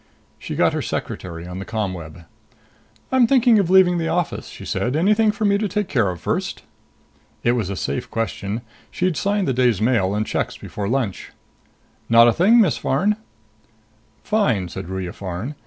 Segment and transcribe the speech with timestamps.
[0.39, 2.25] She got her secretary on the ComWeb.
[3.11, 4.95] "I'm thinking of leaving the office," she said.
[4.95, 6.63] "Anything for me to take care of first?"
[7.43, 8.61] It was a safe question.
[8.89, 11.29] She'd signed the day's mail and checks before lunch.
[12.09, 13.15] "Not a thing, Miss Farn."
[14.23, 15.53] "Fine," said Ruya Farn.